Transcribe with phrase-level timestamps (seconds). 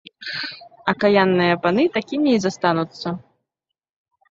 [0.93, 3.07] Акаянныя паны такімі і застануцца.